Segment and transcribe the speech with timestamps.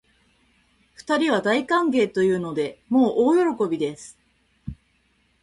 [0.95, 4.17] 二人は大歓迎というので、もう大喜びです